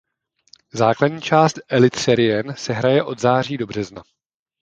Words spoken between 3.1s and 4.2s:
září do března.